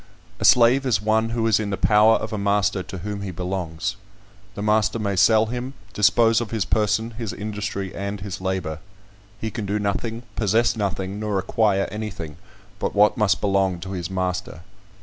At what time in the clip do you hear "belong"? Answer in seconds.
13.41-13.79